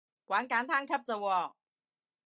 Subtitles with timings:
[0.25, 1.51] 玩簡單級咋喎